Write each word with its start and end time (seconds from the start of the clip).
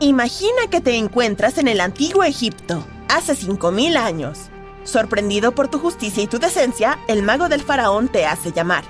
Imagina 0.00 0.68
que 0.70 0.80
te 0.80 0.96
encuentras 0.96 1.58
en 1.58 1.66
el 1.66 1.80
antiguo 1.80 2.22
Egipto, 2.22 2.84
hace 3.08 3.32
5.000 3.32 3.96
años. 3.96 4.38
Sorprendido 4.84 5.56
por 5.56 5.66
tu 5.66 5.80
justicia 5.80 6.22
y 6.22 6.28
tu 6.28 6.38
decencia, 6.38 7.00
el 7.08 7.24
mago 7.24 7.48
del 7.48 7.62
faraón 7.62 8.06
te 8.06 8.24
hace 8.24 8.52
llamar. 8.52 8.84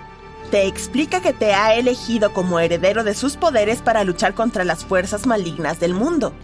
Te 0.50 0.66
explica 0.66 1.22
que 1.22 1.32
te 1.32 1.54
ha 1.54 1.74
elegido 1.76 2.34
como 2.34 2.60
heredero 2.60 3.04
de 3.04 3.14
sus 3.14 3.38
poderes 3.38 3.80
para 3.80 4.04
luchar 4.04 4.34
contra 4.34 4.64
las 4.64 4.84
fuerzas 4.84 5.26
malignas 5.26 5.80
del 5.80 5.94
mundo. 5.94 6.34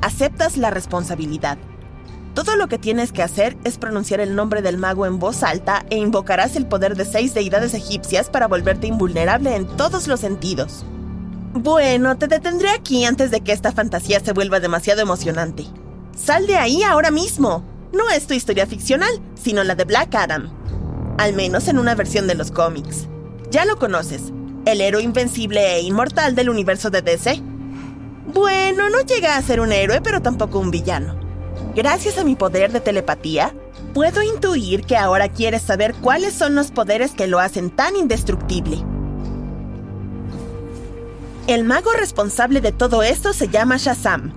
Aceptas 0.00 0.56
la 0.56 0.70
responsabilidad. 0.70 1.58
Todo 2.32 2.56
lo 2.56 2.68
que 2.68 2.78
tienes 2.78 3.12
que 3.12 3.22
hacer 3.22 3.58
es 3.64 3.76
pronunciar 3.76 4.20
el 4.20 4.34
nombre 4.34 4.62
del 4.62 4.78
mago 4.78 5.04
en 5.04 5.18
voz 5.18 5.42
alta 5.42 5.84
e 5.90 5.98
invocarás 5.98 6.56
el 6.56 6.64
poder 6.64 6.96
de 6.96 7.04
seis 7.04 7.34
deidades 7.34 7.74
egipcias 7.74 8.30
para 8.30 8.48
volverte 8.48 8.86
invulnerable 8.86 9.54
en 9.56 9.66
todos 9.76 10.08
los 10.08 10.20
sentidos. 10.20 10.86
Bueno, 11.52 12.16
te 12.16 12.28
detendré 12.28 12.70
aquí 12.70 13.04
antes 13.04 13.32
de 13.32 13.40
que 13.40 13.50
esta 13.50 13.72
fantasía 13.72 14.20
se 14.20 14.32
vuelva 14.32 14.60
demasiado 14.60 15.02
emocionante. 15.02 15.66
Sal 16.16 16.46
de 16.46 16.56
ahí 16.56 16.84
ahora 16.84 17.10
mismo. 17.10 17.64
No 17.92 18.08
es 18.08 18.28
tu 18.28 18.34
historia 18.34 18.66
ficcional, 18.66 19.10
sino 19.34 19.64
la 19.64 19.74
de 19.74 19.84
Black 19.84 20.14
Adam. 20.14 20.48
Al 21.18 21.34
menos 21.34 21.66
en 21.66 21.80
una 21.80 21.96
versión 21.96 22.28
de 22.28 22.36
los 22.36 22.52
cómics. 22.52 23.08
Ya 23.50 23.64
lo 23.64 23.78
conoces, 23.78 24.32
el 24.64 24.80
héroe 24.80 25.02
invencible 25.02 25.74
e 25.74 25.80
inmortal 25.80 26.36
del 26.36 26.50
universo 26.50 26.88
de 26.88 27.02
DC. 27.02 27.42
Bueno, 28.32 28.88
no 28.88 29.00
llega 29.00 29.36
a 29.36 29.42
ser 29.42 29.60
un 29.60 29.72
héroe, 29.72 30.00
pero 30.00 30.22
tampoco 30.22 30.60
un 30.60 30.70
villano. 30.70 31.18
Gracias 31.74 32.16
a 32.16 32.24
mi 32.24 32.36
poder 32.36 32.70
de 32.70 32.80
telepatía, 32.80 33.52
puedo 33.92 34.22
intuir 34.22 34.84
que 34.84 34.96
ahora 34.96 35.28
quieres 35.28 35.62
saber 35.62 35.94
cuáles 35.94 36.32
son 36.32 36.54
los 36.54 36.70
poderes 36.70 37.10
que 37.10 37.26
lo 37.26 37.40
hacen 37.40 37.70
tan 37.70 37.96
indestructible. 37.96 38.84
El 41.50 41.64
mago 41.64 41.90
responsable 41.90 42.60
de 42.60 42.70
todo 42.70 43.02
esto 43.02 43.32
se 43.32 43.48
llama 43.48 43.76
Shazam. 43.76 44.32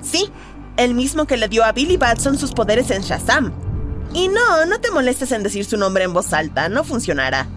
Sí, 0.00 0.30
el 0.76 0.94
mismo 0.94 1.26
que 1.26 1.36
le 1.36 1.48
dio 1.48 1.64
a 1.64 1.72
Billy 1.72 1.96
Batson 1.96 2.38
sus 2.38 2.52
poderes 2.52 2.92
en 2.92 3.02
Shazam. 3.02 3.52
Y 4.12 4.28
no, 4.28 4.64
no 4.64 4.80
te 4.80 4.92
molestes 4.92 5.32
en 5.32 5.42
decir 5.42 5.64
su 5.64 5.76
nombre 5.76 6.04
en 6.04 6.12
voz 6.12 6.32
alta, 6.32 6.68
no 6.68 6.84
funcionará. 6.84 7.48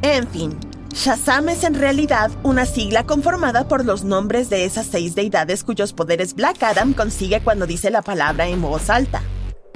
En 0.00 0.26
fin, 0.26 0.58
Shazam 0.90 1.50
es 1.50 1.64
en 1.64 1.74
realidad 1.74 2.30
una 2.42 2.64
sigla 2.64 3.04
conformada 3.04 3.68
por 3.68 3.84
los 3.84 4.04
nombres 4.04 4.48
de 4.48 4.64
esas 4.64 4.86
seis 4.86 5.14
deidades 5.14 5.62
cuyos 5.62 5.92
poderes 5.92 6.32
Black 6.32 6.62
Adam 6.62 6.94
consigue 6.94 7.42
cuando 7.42 7.66
dice 7.66 7.90
la 7.90 8.00
palabra 8.00 8.48
en 8.48 8.62
voz 8.62 8.88
alta. 8.88 9.20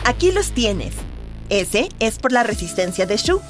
Aquí 0.06 0.32
los 0.32 0.52
tienes. 0.52 0.94
Ese 1.50 1.90
es 1.98 2.18
por 2.18 2.32
la 2.32 2.44
resistencia 2.44 3.04
de 3.04 3.18
Shu. 3.18 3.42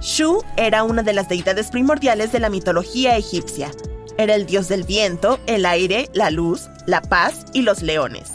Shu 0.00 0.42
era 0.56 0.82
una 0.82 1.02
de 1.02 1.12
las 1.12 1.28
deidades 1.28 1.68
primordiales 1.68 2.32
de 2.32 2.40
la 2.40 2.48
mitología 2.48 3.18
egipcia, 3.18 3.70
era 4.18 4.34
el 4.34 4.46
dios 4.46 4.68
del 4.68 4.84
viento, 4.84 5.38
el 5.46 5.66
aire, 5.66 6.08
la 6.12 6.30
luz, 6.30 6.68
la 6.86 7.02
paz 7.02 7.44
y 7.52 7.62
los 7.62 7.82
leones. 7.82 8.32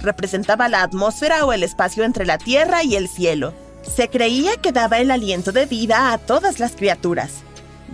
Representaba 0.00 0.68
la 0.68 0.82
atmósfera 0.82 1.44
o 1.44 1.52
el 1.52 1.62
espacio 1.62 2.04
entre 2.04 2.26
la 2.26 2.38
tierra 2.38 2.84
y 2.84 2.96
el 2.96 3.08
cielo. 3.08 3.52
Se 3.82 4.08
creía 4.08 4.56
que 4.56 4.72
daba 4.72 4.98
el 4.98 5.10
aliento 5.10 5.52
de 5.52 5.66
vida 5.66 6.12
a 6.12 6.18
todas 6.18 6.60
las 6.60 6.72
criaturas. 6.76 7.42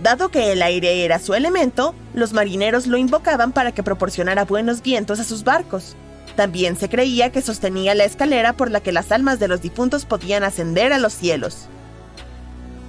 Dado 0.01 0.29
que 0.29 0.51
el 0.51 0.61
aire 0.61 1.05
era 1.05 1.19
su 1.19 1.33
elemento, 1.33 1.93
los 2.13 2.33
marineros 2.33 2.87
lo 2.87 2.97
invocaban 2.97 3.51
para 3.51 3.71
que 3.71 3.83
proporcionara 3.83 4.45
buenos 4.45 4.81
vientos 4.81 5.19
a 5.19 5.23
sus 5.23 5.43
barcos. 5.43 5.95
También 6.35 6.77
se 6.77 6.89
creía 6.89 7.31
que 7.31 7.41
sostenía 7.41 7.93
la 7.93 8.05
escalera 8.05 8.53
por 8.53 8.71
la 8.71 8.79
que 8.79 8.91
las 8.91 9.11
almas 9.11 9.39
de 9.39 9.47
los 9.47 9.61
difuntos 9.61 10.05
podían 10.05 10.43
ascender 10.43 10.93
a 10.93 10.99
los 10.99 11.13
cielos. 11.13 11.67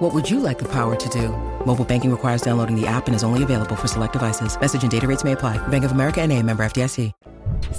What 0.00 0.12
would 0.12 0.28
you 0.28 0.40
like 0.40 0.58
the 0.58 0.64
power 0.64 0.96
to 0.96 1.08
do? 1.08 1.28
Mobile 1.64 1.84
banking 1.84 2.10
requires 2.10 2.42
downloading 2.42 2.74
the 2.74 2.84
app 2.84 3.06
and 3.06 3.14
is 3.14 3.22
only 3.22 3.44
available 3.44 3.76
for 3.76 3.86
select 3.86 4.12
devices. 4.12 4.58
Message 4.60 4.82
and 4.82 4.90
data 4.90 5.06
rates 5.06 5.22
may 5.22 5.32
apply. 5.32 5.56
Bank 5.68 5.84
of 5.84 5.92
America 5.92 6.20
and 6.20 6.32
a 6.32 6.42
member 6.42 6.64
FDIC. 6.64 7.12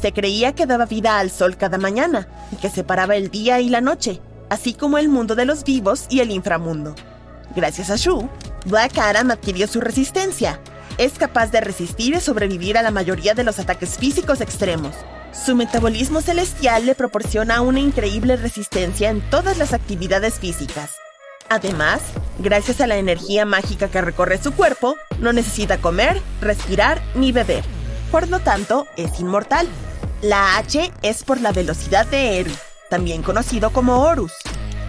Se 0.01 0.13
creía 0.13 0.53
que 0.55 0.65
daba 0.65 0.85
vida 0.85 1.19
al 1.19 1.29
sol 1.29 1.57
cada 1.57 1.77
mañana 1.77 2.29
y 2.53 2.55
que 2.55 2.69
separaba 2.69 3.17
el 3.17 3.31
día 3.31 3.59
y 3.59 3.67
la 3.67 3.81
noche, 3.81 4.21
así 4.49 4.73
como 4.73 4.97
el 4.97 5.09
mundo 5.09 5.35
de 5.35 5.43
los 5.43 5.65
vivos 5.65 6.05
y 6.09 6.21
el 6.21 6.31
inframundo. 6.31 6.95
Gracias 7.53 7.89
a 7.89 7.97
Shu, 7.97 8.29
Black 8.65 8.97
Adam 8.97 9.31
adquirió 9.31 9.67
su 9.67 9.81
resistencia. 9.81 10.61
Es 10.97 11.17
capaz 11.19 11.51
de 11.51 11.59
resistir 11.59 12.15
y 12.15 12.21
sobrevivir 12.21 12.77
a 12.77 12.81
la 12.81 12.91
mayoría 12.91 13.33
de 13.33 13.43
los 13.43 13.59
ataques 13.59 13.97
físicos 13.97 14.39
extremos. 14.39 14.95
Su 15.33 15.53
metabolismo 15.53 16.21
celestial 16.21 16.85
le 16.85 16.95
proporciona 16.95 17.59
una 17.59 17.81
increíble 17.81 18.37
resistencia 18.37 19.09
en 19.09 19.19
todas 19.29 19.57
las 19.57 19.73
actividades 19.73 20.39
físicas. 20.39 20.95
Además, 21.50 22.01
gracias 22.39 22.81
a 22.81 22.88
la 22.88 22.97
energía 22.97 23.45
mágica 23.45 23.89
que 23.89 24.01
recorre 24.01 24.41
su 24.41 24.53
cuerpo, 24.53 24.95
no 25.19 25.31
necesita 25.31 25.78
comer, 25.78 26.22
respirar 26.41 27.01
ni 27.13 27.31
beber. 27.31 27.63
Por 28.11 28.28
lo 28.29 28.39
tanto, 28.39 28.88
es 28.97 29.19
inmortal. 29.19 29.67
La 30.22 30.57
H 30.57 30.91
es 31.03 31.23
por 31.23 31.39
la 31.39 31.51
velocidad 31.51 32.07
de 32.07 32.39
Eru, 32.39 32.51
también 32.89 33.22
conocido 33.22 33.72
como 33.72 34.01
Horus. 34.01 34.34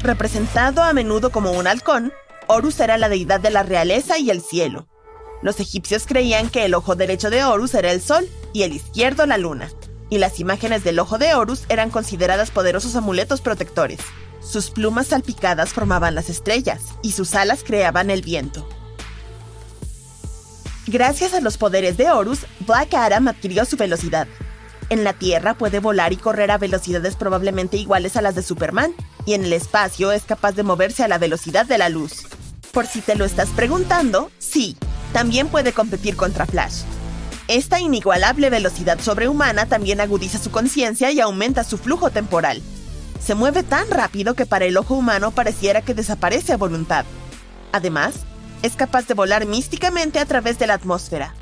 Representado 0.03 0.83
a 0.83 0.93
menudo 0.93 1.31
como 1.31 1.53
un 1.53 1.66
halcón, 1.66 2.12
Horus 2.47 2.81
era 2.81 2.97
la 2.97 3.09
deidad 3.09 3.41
de 3.41 3.50
la 3.50 3.62
realeza 3.62 4.19
y 4.19 4.31
el 4.31 4.41
cielo. 4.41 4.87
Los 5.43 5.61
egipcios 5.61 6.06
creían 6.06 6.49
que 6.49 6.65
el 6.65 6.75
ojo 6.75 6.95
derecho 6.95 7.28
de 7.28 7.45
Horus 7.45 7.75
era 7.75 7.93
el 7.93 8.00
sol 8.00 8.27
y 8.55 8.62
el 8.62 8.72
izquierdo 8.72 9.27
la 9.27 9.37
luna, 9.37 9.69
y 10.09 10.19
las 10.19 10.41
imágenes 10.41 10.84
del 10.84 10.99
ojo 10.99 11.19
de 11.19 11.34
Horus 11.34 11.65
eran 11.69 11.91
consideradas 11.91 12.50
poderosos 12.50 12.97
amuletos 12.97 13.43
protectores. 13.43 13.99
Sus 14.47 14.71
plumas 14.71 15.09
salpicadas 15.09 15.73
formaban 15.73 16.15
las 16.15 16.31
estrellas 16.31 16.83
y 17.03 17.12
sus 17.12 17.34
alas 17.34 17.65
creaban 17.65 18.11
el 18.11 18.23
viento. 18.23 18.69
Gracias 20.87 21.34
a 21.34 21.41
los 21.41 21.59
poderes 21.59 21.97
de 21.97 22.09
Horus, 22.11 22.47
Black 22.61 22.95
Adam 22.95 23.27
adquirió 23.27 23.65
su 23.65 23.77
velocidad. 23.77 24.29
En 24.89 25.03
la 25.03 25.15
Tierra 25.15 25.55
puede 25.55 25.81
volar 25.81 26.12
y 26.12 26.17
correr 26.17 26.53
a 26.53 26.59
velocidades 26.59 27.17
probablemente 27.17 27.77
iguales 27.77 28.17
a 28.17 28.23
las 28.23 28.37
de 28.37 28.43
Superman, 28.45 28.95
y 29.25 29.34
en 29.34 29.45
el 29.45 29.53
espacio 29.53 30.12
es 30.12 30.23
capaz 30.23 30.53
de 30.53 30.63
moverse 30.63 31.03
a 31.03 31.09
la 31.09 31.19
velocidad 31.19 31.67
de 31.67 31.78
la 31.78 31.89
luz. 31.89 32.23
Por 32.71 32.87
si 32.87 33.01
te 33.01 33.17
lo 33.17 33.25
estás 33.25 33.49
preguntando, 33.49 34.31
sí, 34.39 34.77
también 35.13 35.49
puede 35.49 35.73
competir 35.73 36.15
contra 36.15 36.47
Flash. 36.47 36.83
Esta 37.49 37.81
inigualable 37.81 38.49
velocidad 38.49 39.01
sobrehumana 39.01 39.67
también 39.67 40.01
agudiza 40.01 40.39
su 40.39 40.53
conciencia 40.53 41.10
y 41.10 41.21
aumenta 41.21 41.65
su 41.65 41.78
flujo 41.78 42.10
temporal. 42.10 42.63
Se 43.21 43.34
mueve 43.34 43.63
tan 43.63 43.91
rápido 43.91 44.34
que 44.34 44.47
para 44.47 44.65
el 44.65 44.77
ojo 44.77 44.95
humano 44.95 45.30
pareciera 45.30 45.83
que 45.83 45.95
desaparece 45.95 46.53
a 46.53 46.57
voluntad. 46.57 47.04
Además, 47.72 48.15
es 48.63 48.77
capaz 48.77 49.07
de 49.07 49.15
volar 49.15 49.47
místicamente 49.47 50.18
a 50.18 50.27
través 50.27 50.59
de 50.59 50.66
la 50.66 50.74
atmósfera. 50.74 51.34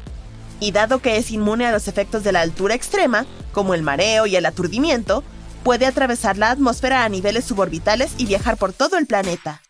Y 0.61 0.73
dado 0.73 1.01
que 1.01 1.17
es 1.17 1.31
inmune 1.31 1.67
a 1.67 1.73
los 1.73 1.89
efectos 1.89 2.25
de 2.25 2.33
la 2.33 2.41
altura 2.41 2.75
extrema, 2.75 3.27
como 3.53 3.75
el 3.75 3.83
mareo 3.83 4.27
y 4.27 4.37
el 4.37 4.47
aturdimiento, 4.47 5.23
puede 5.63 5.87
atravesar 5.87 6.37
la 6.37 6.51
atmósfera 6.51 7.05
a 7.05 7.09
niveles 7.09 7.45
suborbitales 7.45 8.13
y 8.19 8.27
viajar 8.27 8.57
por 8.57 8.73
todo 8.73 8.97
el 8.97 9.07
planeta. 9.07 9.63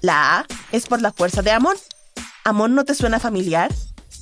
La 0.00 0.40
A 0.40 0.46
es 0.70 0.86
por 0.86 1.00
la 1.00 1.12
fuerza 1.12 1.42
de 1.42 1.50
Amon. 1.50 1.76
¿Amon 2.44 2.74
no 2.74 2.84
te 2.84 2.94
suena 2.94 3.18
familiar? 3.18 3.72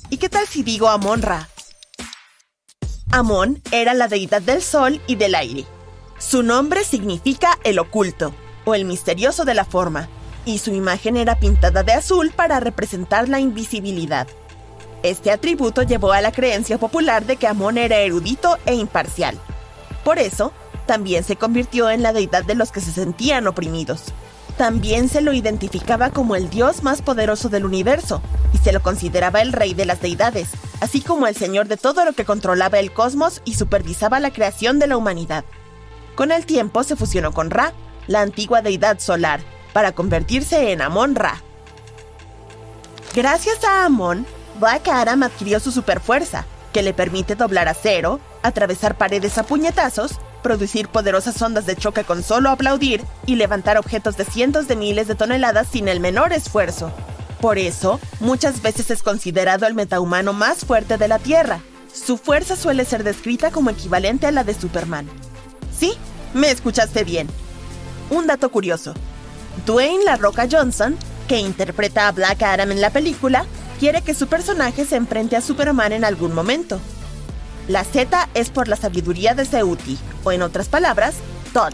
¿Y 0.09 0.17
qué 0.17 0.29
tal 0.29 0.47
si 0.47 0.63
digo 0.63 0.87
Amon-Ra? 0.87 1.49
Amon 3.11 3.61
era 3.71 3.93
la 3.93 4.07
deidad 4.07 4.41
del 4.41 4.61
sol 4.61 5.01
y 5.07 5.15
del 5.15 5.35
aire. 5.35 5.65
Su 6.25 6.41
nombre 6.41 6.85
significa 6.85 7.59
el 7.65 7.77
oculto, 7.79 8.33
o 8.63 8.73
el 8.73 8.85
misterioso 8.85 9.43
de 9.43 9.53
la 9.53 9.65
forma, 9.65 10.07
y 10.45 10.59
su 10.59 10.73
imagen 10.73 11.17
era 11.17 11.37
pintada 11.37 11.83
de 11.83 11.91
azul 11.91 12.31
para 12.31 12.61
representar 12.61 13.27
la 13.27 13.41
invisibilidad. 13.41 14.27
Este 15.03 15.31
atributo 15.31 15.83
llevó 15.83 16.13
a 16.13 16.21
la 16.21 16.31
creencia 16.31 16.77
popular 16.77 17.25
de 17.25 17.35
que 17.35 17.45
Amon 17.45 17.77
era 17.77 17.97
erudito 17.97 18.57
e 18.65 18.73
imparcial. 18.73 19.37
Por 20.05 20.17
eso, 20.17 20.53
también 20.87 21.25
se 21.25 21.35
convirtió 21.35 21.89
en 21.89 22.01
la 22.01 22.13
deidad 22.13 22.45
de 22.45 22.55
los 22.55 22.71
que 22.71 22.81
se 22.81 22.93
sentían 22.93 23.45
oprimidos. 23.45 24.05
También 24.57 25.09
se 25.09 25.21
lo 25.21 25.33
identificaba 25.33 26.09
como 26.09 26.37
el 26.37 26.49
dios 26.49 26.83
más 26.83 27.01
poderoso 27.01 27.49
del 27.49 27.65
universo, 27.65 28.21
y 28.53 28.57
se 28.59 28.71
lo 28.71 28.81
consideraba 28.81 29.41
el 29.41 29.51
rey 29.51 29.73
de 29.73 29.85
las 29.85 30.01
deidades, 30.01 30.47
así 30.79 31.01
como 31.01 31.27
el 31.27 31.35
señor 31.35 31.67
de 31.67 31.77
todo 31.77 32.05
lo 32.05 32.13
que 32.13 32.25
controlaba 32.25 32.79
el 32.79 32.93
cosmos 32.93 33.41
y 33.43 33.55
supervisaba 33.55 34.21
la 34.21 34.31
creación 34.31 34.79
de 34.79 34.87
la 34.87 34.97
humanidad. 34.97 35.43
Con 36.15 36.31
el 36.31 36.45
tiempo 36.45 36.83
se 36.83 36.95
fusionó 36.95 37.31
con 37.31 37.49
Ra, 37.49 37.73
la 38.07 38.21
antigua 38.21 38.61
deidad 38.61 38.99
solar, 38.99 39.41
para 39.73 39.93
convertirse 39.93 40.71
en 40.71 40.81
Amon 40.81 41.15
Ra. 41.15 41.41
Gracias 43.15 43.63
a 43.63 43.85
Amon, 43.85 44.25
Black 44.59 44.87
Adam 44.87 45.23
adquirió 45.23 45.59
su 45.59 45.71
superfuerza, 45.71 46.45
que 46.71 46.83
le 46.83 46.93
permite 46.93 47.35
doblar 47.35 47.67
acero, 47.67 48.19
atravesar 48.41 48.97
paredes 48.97 49.37
a 49.37 49.43
puñetazos, 49.43 50.19
producir 50.41 50.87
poderosas 50.89 51.41
ondas 51.41 51.65
de 51.65 51.75
choque 51.75 52.03
con 52.03 52.23
solo 52.23 52.49
aplaudir 52.49 53.03
y 53.25 53.35
levantar 53.35 53.77
objetos 53.77 54.17
de 54.17 54.25
cientos 54.25 54.67
de 54.67 54.75
miles 54.75 55.07
de 55.07 55.15
toneladas 55.15 55.67
sin 55.67 55.87
el 55.87 55.99
menor 55.99 56.33
esfuerzo. 56.33 56.91
Por 57.39 57.57
eso, 57.57 57.99
muchas 58.19 58.61
veces 58.61 58.89
es 58.91 59.03
considerado 59.03 59.65
el 59.65 59.73
metahumano 59.73 60.33
más 60.33 60.65
fuerte 60.65 60.97
de 60.97 61.07
la 61.07 61.19
Tierra. 61.19 61.59
Su 61.93 62.17
fuerza 62.17 62.55
suele 62.55 62.85
ser 62.85 63.03
descrita 63.03 63.51
como 63.51 63.69
equivalente 63.69 64.27
a 64.27 64.31
la 64.31 64.43
de 64.43 64.53
Superman. 64.53 65.09
Sí, 65.77 65.93
me 66.33 66.51
escuchaste 66.51 67.03
bien. 67.03 67.27
Un 68.09 68.27
dato 68.27 68.51
curioso. 68.51 68.93
Dwayne 69.65 70.03
La 70.03 70.15
Roca 70.15 70.47
Johnson, 70.51 70.97
que 71.27 71.37
interpreta 71.37 72.07
a 72.07 72.11
Black 72.11 72.41
Adam 72.43 72.71
en 72.71 72.81
la 72.81 72.89
película, 72.89 73.45
quiere 73.79 74.01
que 74.01 74.13
su 74.13 74.27
personaje 74.27 74.85
se 74.85 74.95
enfrente 74.95 75.35
a 75.35 75.41
Superman 75.41 75.93
en 75.93 76.05
algún 76.05 76.33
momento. 76.33 76.79
La 77.67 77.83
Z 77.83 78.29
es 78.33 78.49
por 78.49 78.67
la 78.67 78.75
sabiduría 78.75 79.35
de 79.35 79.45
Seuti, 79.45 79.97
o 80.23 80.31
en 80.31 80.41
otras 80.41 80.67
palabras, 80.67 81.15
Tot. 81.53 81.73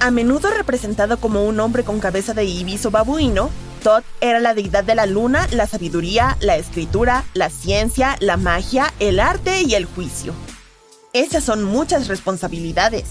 A 0.00 0.10
menudo 0.10 0.50
representado 0.50 1.18
como 1.18 1.44
un 1.44 1.60
hombre 1.60 1.84
con 1.84 2.00
cabeza 2.00 2.34
de 2.34 2.44
ibis 2.44 2.84
o 2.84 2.90
babuino, 2.90 3.50
Tot 3.82 4.04
era 4.20 4.38
la 4.38 4.54
deidad 4.54 4.84
de 4.84 4.94
la 4.94 5.06
luna, 5.06 5.48
la 5.50 5.66
sabiduría, 5.66 6.36
la 6.40 6.56
escritura, 6.56 7.24
la 7.34 7.50
ciencia, 7.50 8.16
la 8.20 8.36
magia, 8.36 8.92
el 9.00 9.18
arte 9.18 9.62
y 9.62 9.74
el 9.74 9.86
juicio. 9.86 10.34
Esas 11.14 11.44
son 11.44 11.62
muchas 11.62 12.08
responsabilidades. 12.08 13.04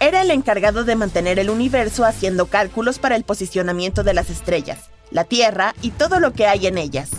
Era 0.00 0.22
el 0.22 0.30
encargado 0.30 0.84
de 0.84 0.96
mantener 0.96 1.38
el 1.38 1.50
universo 1.50 2.06
haciendo 2.06 2.46
cálculos 2.46 2.98
para 2.98 3.16
el 3.16 3.22
posicionamiento 3.22 4.02
de 4.02 4.14
las 4.14 4.30
estrellas, 4.30 4.88
la 5.10 5.24
Tierra 5.24 5.74
y 5.82 5.90
todo 5.90 6.20
lo 6.20 6.32
que 6.32 6.46
hay 6.46 6.66
en 6.66 6.78
ellas. 6.78 7.10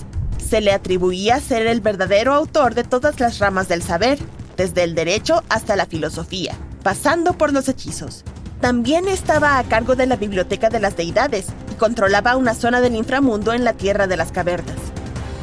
Se 0.50 0.62
le 0.62 0.72
atribuía 0.72 1.40
ser 1.40 1.68
el 1.68 1.80
verdadero 1.80 2.34
autor 2.34 2.74
de 2.74 2.84
todas 2.84 3.19
las 3.19 3.38
ramas 3.38 3.68
del 3.68 3.84
saber, 3.84 4.18
desde 4.57 4.81
el 4.84 4.95
derecho 4.95 5.44
hasta 5.50 5.75
la 5.75 5.86
filosofía, 5.86 6.56
pasando 6.81 7.34
por 7.38 7.54
los 7.54 7.69
hechizos. 7.69 8.24
También 8.62 9.07
estaba 9.07 9.60
a 9.60 9.63
cargo 9.63 9.96
de 9.96 10.07
la 10.07 10.16
biblioteca 10.16 10.69
de 10.69 10.80
las 10.80 10.98
deidades 10.98 11.46
y 11.72 11.75
controlaba 11.75 12.36
una 12.36 12.56
zona 12.56 12.81
del 12.81 12.96
inframundo 12.96 13.54
en 13.54 13.63
la 13.63 13.74
tierra 13.74 14.07
de 14.07 14.18
las 14.18 14.31
cavernas. 14.31 14.93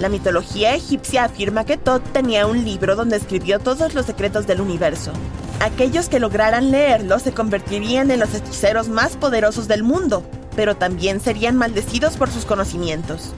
La 0.00 0.08
mitología 0.08 0.74
egipcia 0.74 1.24
afirma 1.24 1.66
que 1.66 1.76
Tot 1.76 2.02
tenía 2.12 2.46
un 2.46 2.64
libro 2.64 2.96
donde 2.96 3.18
escribió 3.18 3.58
todos 3.58 3.92
los 3.92 4.06
secretos 4.06 4.46
del 4.46 4.62
universo. 4.62 5.12
Aquellos 5.60 6.08
que 6.08 6.18
lograran 6.18 6.70
leerlo 6.70 7.18
se 7.18 7.32
convertirían 7.32 8.10
en 8.10 8.18
los 8.18 8.34
hechiceros 8.34 8.88
más 8.88 9.18
poderosos 9.18 9.68
del 9.68 9.82
mundo, 9.82 10.22
pero 10.56 10.74
también 10.74 11.20
serían 11.20 11.54
maldecidos 11.54 12.16
por 12.16 12.30
sus 12.30 12.46
conocimientos. 12.46 13.34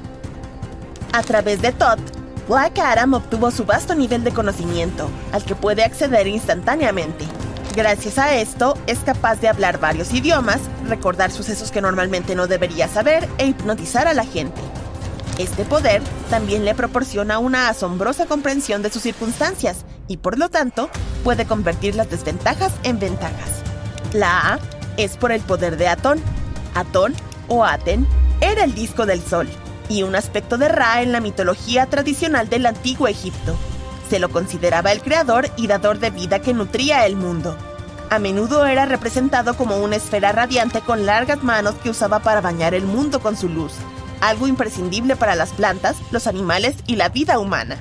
A 1.12 1.24
través 1.24 1.60
de 1.60 1.72
Tot, 1.72 1.98
Black 2.48 2.78
Adam 2.78 3.14
obtuvo 3.14 3.50
su 3.50 3.64
vasto 3.64 3.96
nivel 3.96 4.22
de 4.22 4.30
conocimiento, 4.30 5.10
al 5.32 5.44
que 5.44 5.56
puede 5.56 5.82
acceder 5.82 6.28
instantáneamente. 6.28 7.24
Gracias 7.74 8.18
a 8.18 8.36
esto, 8.36 8.78
es 8.86 9.00
capaz 9.00 9.40
de 9.40 9.48
hablar 9.48 9.80
varios 9.80 10.14
idiomas, 10.14 10.60
recordar 10.86 11.32
sucesos 11.32 11.72
que 11.72 11.80
normalmente 11.80 12.36
no 12.36 12.46
debería 12.46 12.86
saber 12.86 13.28
e 13.38 13.46
hipnotizar 13.46 14.06
a 14.06 14.14
la 14.14 14.24
gente. 14.24 14.60
Este 15.38 15.64
poder 15.64 16.02
también 16.30 16.64
le 16.64 16.74
proporciona 16.74 17.38
una 17.38 17.68
asombrosa 17.68 18.26
comprensión 18.26 18.82
de 18.82 18.90
sus 18.90 19.02
circunstancias 19.02 19.84
y 20.06 20.18
por 20.18 20.38
lo 20.38 20.50
tanto 20.50 20.90
puede 21.24 21.46
convertir 21.46 21.94
las 21.94 22.10
desventajas 22.10 22.72
en 22.82 22.98
ventajas. 22.98 23.62
La 24.12 24.54
A 24.54 24.58
es 24.96 25.16
por 25.16 25.32
el 25.32 25.40
poder 25.40 25.76
de 25.78 25.88
Atón. 25.88 26.20
Atón 26.74 27.14
o 27.48 27.64
Aten 27.64 28.06
era 28.40 28.64
el 28.64 28.74
disco 28.74 29.06
del 29.06 29.22
sol 29.22 29.48
y 29.88 30.02
un 30.02 30.14
aspecto 30.14 30.58
de 30.58 30.68
Ra 30.68 31.02
en 31.02 31.12
la 31.12 31.20
mitología 31.20 31.86
tradicional 31.86 32.48
del 32.48 32.66
antiguo 32.66 33.08
Egipto. 33.08 33.56
Se 34.10 34.18
lo 34.18 34.28
consideraba 34.30 34.92
el 34.92 35.00
creador 35.00 35.48
y 35.56 35.66
dador 35.66 35.98
de 35.98 36.10
vida 36.10 36.40
que 36.40 36.52
nutría 36.52 37.06
el 37.06 37.16
mundo. 37.16 37.56
A 38.10 38.18
menudo 38.18 38.66
era 38.66 38.84
representado 38.84 39.54
como 39.54 39.78
una 39.78 39.96
esfera 39.96 40.32
radiante 40.32 40.82
con 40.82 41.06
largas 41.06 41.42
manos 41.42 41.76
que 41.76 41.88
usaba 41.88 42.18
para 42.18 42.42
bañar 42.42 42.74
el 42.74 42.84
mundo 42.84 43.20
con 43.20 43.36
su 43.36 43.48
luz, 43.48 43.72
algo 44.22 44.46
imprescindible 44.46 45.16
para 45.16 45.34
las 45.34 45.50
plantas, 45.50 45.96
los 46.10 46.26
animales 46.26 46.76
y 46.86 46.96
la 46.96 47.10
vida 47.10 47.38
humana. 47.38 47.76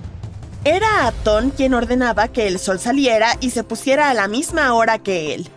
Era 0.66 1.08
Atón 1.08 1.52
quien 1.52 1.74
ordenaba 1.74 2.28
que 2.28 2.48
el 2.48 2.60
sol 2.60 2.80
saliera 2.80 3.38
y 3.40 3.52
se 3.52 3.64
pusiera 3.64 4.10
a 4.10 4.14
la 4.14 4.28
misma 4.28 4.74
hora 4.74 5.00
que 5.00 5.34
él. 5.34 5.50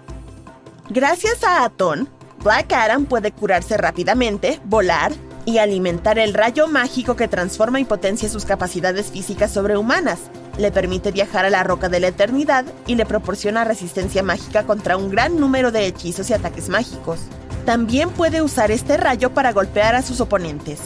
Gracias 0.90 1.42
a 1.42 1.64
Atón, 1.64 2.08
Black 2.42 2.72
Adam 2.72 3.06
puede 3.06 3.32
curarse 3.32 3.76
rápidamente, 3.76 4.60
volar 4.64 5.12
y 5.46 5.58
alimentar 5.58 6.18
el 6.18 6.34
rayo 6.34 6.68
mágico 6.68 7.16
que 7.16 7.28
transforma 7.28 7.80
y 7.80 7.84
potencia 7.84 8.28
sus 8.28 8.44
capacidades 8.44 9.06
físicas 9.06 9.52
sobrehumanas. 9.52 10.20
Le 10.58 10.70
permite 10.70 11.10
viajar 11.10 11.44
a 11.44 11.50
la 11.50 11.62
roca 11.62 11.88
de 11.88 12.00
la 12.00 12.08
eternidad 12.08 12.64
y 12.86 12.94
le 12.94 13.06
proporciona 13.06 13.64
resistencia 13.64 14.22
mágica 14.22 14.64
contra 14.64 14.96
un 14.96 15.10
gran 15.10 15.38
número 15.40 15.72
de 15.72 15.86
hechizos 15.86 16.30
y 16.30 16.34
ataques 16.34 16.68
mágicos. 16.68 17.20
También 17.64 18.10
puede 18.10 18.42
usar 18.42 18.70
este 18.70 18.98
rayo 18.98 19.32
para 19.32 19.52
golpear 19.52 19.94
a 19.94 20.02
sus 20.02 20.20
oponentes. 20.20 20.80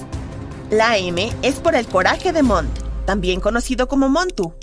La 0.70 0.96
M 0.96 1.32
es 1.42 1.56
por 1.56 1.74
el 1.74 1.88
coraje 1.88 2.32
de 2.32 2.44
Mont, 2.44 2.70
también 3.04 3.40
conocido 3.40 3.88
como 3.88 4.08
Montu. 4.08 4.54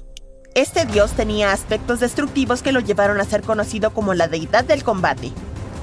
Este 0.53 0.85
dios 0.85 1.11
tenía 1.11 1.51
aspectos 1.51 1.99
destructivos 1.99 2.61
que 2.61 2.71
lo 2.71 2.79
llevaron 2.79 3.19
a 3.19 3.25
ser 3.25 3.41
conocido 3.41 3.91
como 3.91 4.13
la 4.13 4.29
deidad 4.29 4.63
del 4.63 4.85
combate. 4.85 5.33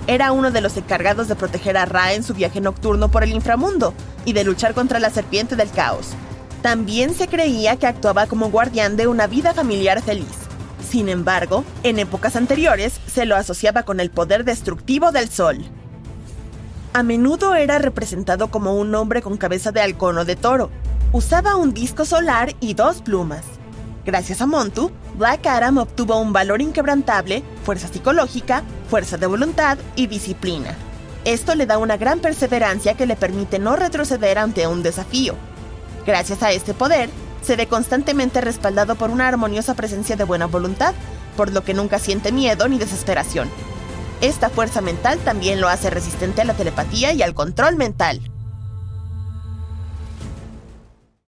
Era 0.07 0.33
uno 0.33 0.51
de 0.51 0.63
los 0.63 0.75
encargados 0.79 1.29
de 1.29 1.37
proteger 1.37 1.77
a 1.77 1.85
Ra 1.85 2.15
en 2.15 2.23
su 2.23 2.33
viaje 2.33 2.63
nocturno 2.63 3.11
por 3.11 3.25
el 3.25 3.33
inframundo 3.33 3.93
y 4.25 4.33
de 4.33 4.45
luchar 4.45 4.73
contra 4.73 5.01
la 5.01 5.11
serpiente 5.11 5.55
del 5.55 5.71
caos. 5.71 6.09
También 6.63 7.15
se 7.15 7.29
creía 7.29 7.77
que 7.77 7.87
actuaba 7.87 8.27
como 8.27 8.51
guardián 8.51 8.97
de 8.97 9.07
una 9.07 9.27
vida 9.27 9.53
familiar 9.53 10.01
feliz. 10.01 10.27
Sin 10.89 11.11
embargo, 11.11 11.63
en 11.83 11.99
épocas 11.99 12.37
anteriores 12.37 13.01
se 13.07 13.27
lo 13.27 13.37
asociaba 13.37 13.83
con 13.83 14.01
el 14.01 14.11
poder 14.11 14.45
destructivo 14.45 15.13
del 15.13 15.29
sol. 15.29 15.59
A 16.95 17.03
menudo 17.03 17.55
era 17.55 17.79
representado 17.79 18.49
como 18.49 18.77
un 18.77 18.95
hombre 18.95 19.23
con 19.23 19.39
cabeza 19.39 19.73
de 19.73 19.81
halcón 19.81 20.19
o 20.19 20.27
de 20.27 20.37
toro. 20.37 20.69
Usaba 21.13 21.57
un 21.57 21.73
disco 21.73 22.05
solar 22.05 22.55
y 22.61 22.75
dos 22.75 23.01
plumas. 23.01 23.45
Gracias 24.05 24.43
a 24.43 24.47
Montu, 24.47 24.91
Black 25.15 25.47
Adam 25.47 25.79
obtuvo 25.79 26.19
un 26.19 26.35
valor 26.35 26.61
inquebrantable, 26.61 27.43
fuerza 27.65 27.89
psicológica, 27.89 28.63
fuerza 28.91 29.17
de 29.17 29.27
voluntad 29.27 29.79
y 29.97 30.07
disciplina. 30.07 30.75
Esto 31.25 31.55
le 31.55 31.65
da 31.65 31.79
una 31.79 31.97
gran 31.97 32.19
perseverancia 32.19 32.93
que 32.93 33.07
le 33.07 33.17
permite 33.17 33.59
no 33.59 33.75
retroceder 33.75 34.39
ante 34.39 34.67
un 34.67 34.83
desafío. 34.83 35.35
Gracias 36.05 36.43
a 36.43 36.53
este 36.53 36.75
poder, 36.75 37.09
se 37.41 37.57
ve 37.57 37.69
constantemente 37.69 38.43
respaldado 38.43 38.97
por 38.97 39.09
una 39.09 39.29
armoniosa 39.29 39.73
presencia 39.73 40.17
de 40.17 40.25
buena 40.25 40.47
voluntad, 40.47 40.93
por 41.39 41.53
lo 41.53 41.65
que 41.65 41.73
nunca 41.73 41.99
siente 41.99 42.33
miedo 42.33 42.69
ni 42.69 42.77
desesperación. 42.77 43.49
Esta 44.23 44.51
fuerza 44.51 44.81
mental 44.81 45.19
también 45.19 45.61
lo 45.61 45.69
hace 45.69 45.91
resistente 45.91 46.43
a 46.43 46.45
la 46.45 46.55
telepatía 46.55 47.13
y 47.13 47.23
al 47.23 47.35
control 47.35 47.75
mental. 47.75 48.21